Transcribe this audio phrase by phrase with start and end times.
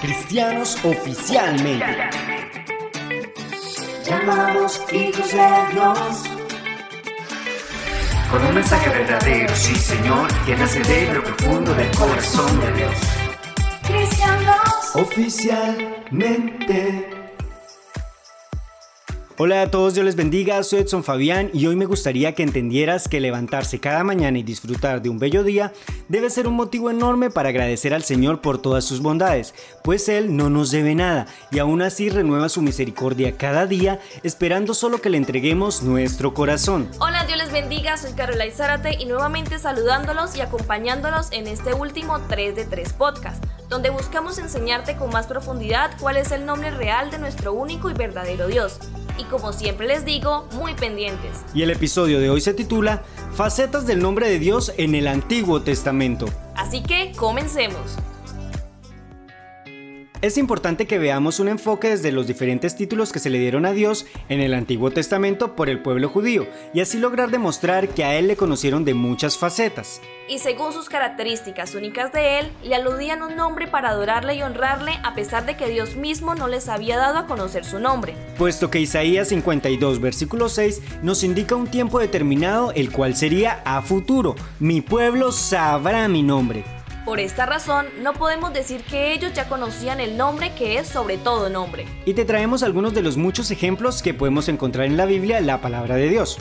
[0.00, 1.84] Cristianos oficialmente.
[4.06, 6.24] Llamados hijos de Dios.
[8.30, 12.94] Con un mensaje verdadero, sí Señor, que nace de lo profundo del corazón de Dios.
[13.86, 14.94] Cristianos.
[14.94, 17.19] Oficialmente.
[19.42, 23.08] Hola a todos, Dios les bendiga, soy Edson Fabián y hoy me gustaría que entendieras
[23.08, 25.72] que levantarse cada mañana y disfrutar de un bello día
[26.10, 30.36] debe ser un motivo enorme para agradecer al Señor por todas sus bondades, pues Él
[30.36, 35.08] no nos debe nada y aún así renueva su misericordia cada día, esperando solo que
[35.08, 36.90] le entreguemos nuestro corazón.
[36.98, 42.20] Hola, Dios les bendiga, soy Carola Zárate y nuevamente saludándolos y acompañándolos en este último
[42.28, 47.10] 3 de 3 podcast, donde buscamos enseñarte con más profundidad cuál es el nombre real
[47.10, 48.80] de nuestro único y verdadero Dios
[49.20, 51.44] y como siempre les digo, muy pendientes.
[51.54, 53.02] Y el episodio de hoy se titula
[53.34, 56.26] Facetas del nombre de Dios en el Antiguo Testamento.
[56.56, 57.96] Así que comencemos.
[60.22, 63.72] Es importante que veamos un enfoque desde los diferentes títulos que se le dieron a
[63.72, 68.14] Dios en el Antiguo Testamento por el pueblo judío y así lograr demostrar que a
[68.16, 70.02] Él le conocieron de muchas facetas.
[70.28, 74.92] Y según sus características únicas de Él, le aludían un nombre para adorarle y honrarle
[75.04, 78.14] a pesar de que Dios mismo no les había dado a conocer su nombre.
[78.36, 83.80] Puesto que Isaías 52 versículo 6 nos indica un tiempo determinado el cual sería a
[83.80, 86.79] futuro, mi pueblo sabrá mi nombre.
[87.10, 91.18] Por esta razón, no podemos decir que ellos ya conocían el nombre que es sobre
[91.18, 91.84] todo nombre.
[92.04, 95.60] Y te traemos algunos de los muchos ejemplos que podemos encontrar en la Biblia, la
[95.60, 96.38] palabra de Dios.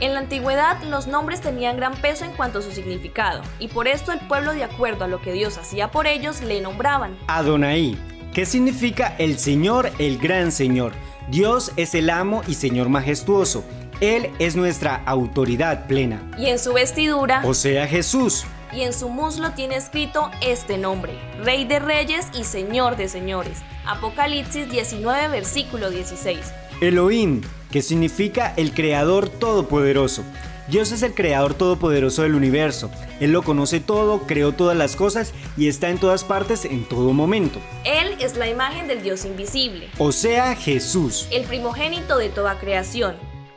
[0.00, 3.88] En la antigüedad los nombres tenían gran peso en cuanto a su significado, y por
[3.88, 7.14] esto el pueblo de acuerdo a lo que Dios hacía por ellos le nombraban.
[7.26, 7.98] Adonai,
[8.32, 10.94] ¿qué significa el Señor, el gran Señor.
[11.28, 13.64] Dios es el amo y Señor majestuoso.
[14.00, 16.22] Él es nuestra autoridad plena.
[16.38, 21.12] Y en su vestidura, o sea Jesús, y en su muslo tiene escrito este nombre,
[21.42, 23.58] Rey de Reyes y Señor de Señores.
[23.86, 26.38] Apocalipsis 19, versículo 16.
[26.80, 30.24] Elohim, que significa el Creador Todopoderoso.
[30.68, 32.90] Dios es el Creador Todopoderoso del universo.
[33.20, 37.12] Él lo conoce todo, creó todas las cosas y está en todas partes en todo
[37.12, 37.60] momento.
[37.84, 39.88] Él es la imagen del Dios invisible.
[39.98, 41.28] O sea, Jesús.
[41.30, 43.16] El primogénito de toda creación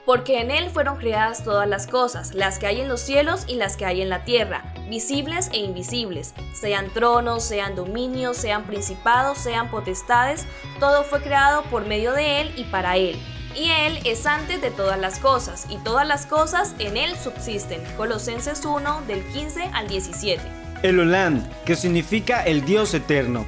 [0.10, 3.58] porque en Él fueron creadas todas las cosas, las que hay en los cielos y
[3.58, 9.38] las que hay en la tierra, visibles e invisibles, sean tronos, sean dominios, sean principados,
[9.38, 10.46] sean potestades,
[10.80, 13.20] todo fue creado por medio de Él y para Él.
[13.56, 17.82] Y Él es antes de todas las cosas, y todas las cosas en Él subsisten.
[17.98, 20.42] Colosenses 1 del 15 al 17.
[20.84, 23.46] El Olam, que significa el Dios eterno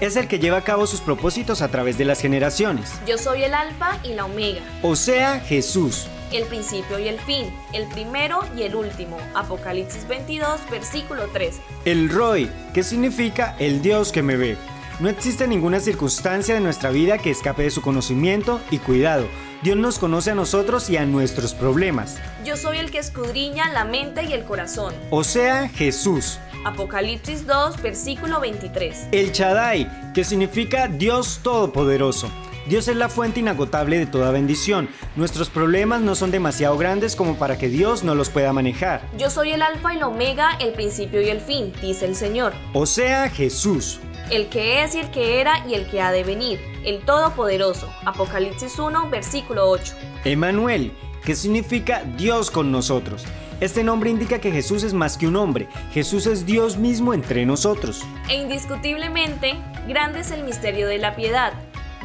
[0.00, 2.92] es el que lleva a cabo sus propósitos a través de las generaciones.
[3.06, 4.60] Yo soy el alfa y la omega.
[4.82, 6.08] O sea, Jesús.
[6.34, 9.18] El principio y el fin, el primero y el último.
[9.36, 11.60] Apocalipsis 22, versículo 3.
[11.84, 14.56] El Roy, que significa el Dios que me ve.
[14.98, 19.28] No existe ninguna circunstancia de nuestra vida que escape de su conocimiento y cuidado.
[19.62, 22.18] Dios nos conoce a nosotros y a nuestros problemas.
[22.44, 24.92] Yo soy el que escudriña la mente y el corazón.
[25.10, 26.40] O sea, Jesús.
[26.64, 29.08] Apocalipsis 2, versículo 23.
[29.12, 32.28] El Chadai, que significa Dios Todopoderoso.
[32.66, 34.88] Dios es la fuente inagotable de toda bendición.
[35.16, 39.06] Nuestros problemas no son demasiado grandes como para que Dios no los pueda manejar.
[39.18, 42.54] Yo soy el alfa y el omega, el principio y el fin, dice el Señor.
[42.72, 44.00] O sea, Jesús.
[44.30, 47.92] El que es y el que era y el que ha de venir, el Todopoderoso.
[48.06, 49.94] Apocalipsis 1, versículo 8.
[50.24, 50.92] Emanuel,
[51.22, 53.24] que significa Dios con nosotros.
[53.60, 57.44] Este nombre indica que Jesús es más que un hombre, Jesús es Dios mismo entre
[57.44, 58.02] nosotros.
[58.30, 59.54] E indiscutiblemente,
[59.86, 61.52] grande es el misterio de la piedad.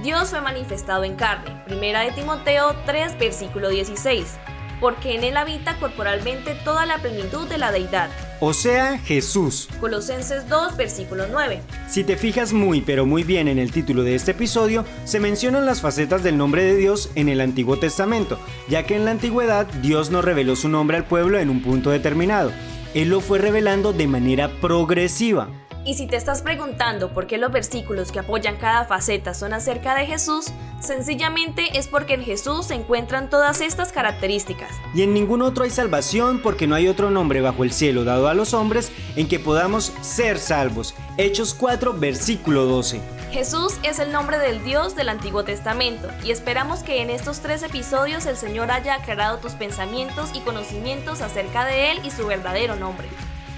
[0.04, 1.62] Dios fue manifestado en carne.
[1.66, 4.38] Primera de Timoteo 3, versículo 16
[4.80, 8.10] porque en él habita corporalmente toda la plenitud de la deidad.
[8.40, 9.68] O sea, Jesús.
[9.80, 11.62] Colosenses 2, versículo 9.
[11.88, 15.66] Si te fijas muy pero muy bien en el título de este episodio, se mencionan
[15.66, 18.40] las facetas del nombre de Dios en el Antiguo Testamento,
[18.70, 21.90] ya que en la antigüedad Dios no reveló su nombre al pueblo en un punto
[21.90, 22.52] determinado.
[22.94, 25.50] Él lo fue revelando de manera progresiva.
[25.86, 29.96] Y si te estás preguntando por qué los versículos que apoyan cada faceta son acerca
[29.96, 30.48] de Jesús,
[30.82, 34.72] sencillamente es porque en Jesús se encuentran todas estas características.
[34.94, 38.28] Y en ningún otro hay salvación porque no hay otro nombre bajo el cielo dado
[38.28, 40.96] a los hombres en que podamos ser salvos.
[41.18, 43.00] Hechos 4, versículo 12.
[43.32, 47.62] Jesús es el nombre del Dios del Antiguo Testamento y esperamos que en estos tres
[47.64, 52.76] episodios el Señor haya aclarado tus pensamientos y conocimientos acerca de Él y su verdadero
[52.76, 53.08] nombre.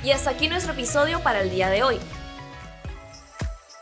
[0.03, 1.97] Y hasta aquí nuestro episodio para el día de hoy.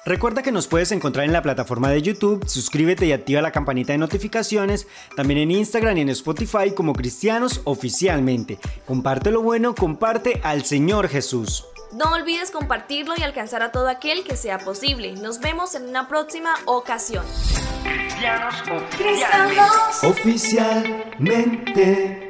[0.06, 3.92] Recuerda que nos puedes encontrar en la plataforma de YouTube, suscríbete y activa la campanita
[3.92, 8.58] de notificaciones, también en Instagram y en Spotify como Cristianos Oficialmente.
[8.88, 11.66] Comparte lo bueno, comparte al Señor Jesús.
[11.92, 15.14] No olvides compartirlo y alcanzar a todo aquel que sea posible.
[15.14, 17.24] Nos vemos en una próxima ocasión.
[17.84, 18.56] Cristianos
[18.98, 20.04] Cristianos.
[20.04, 22.29] Oficialmente.